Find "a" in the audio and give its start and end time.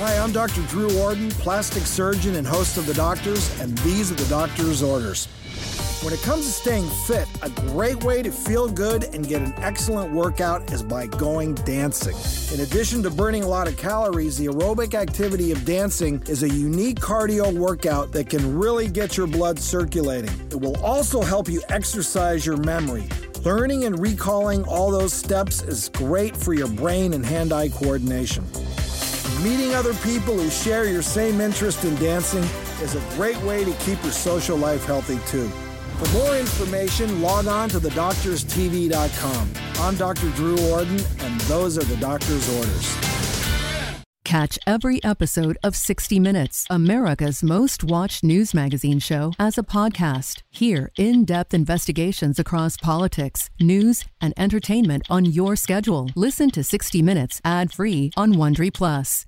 7.42-7.50, 13.42-13.48, 16.44-16.48, 32.96-33.00, 49.56-49.62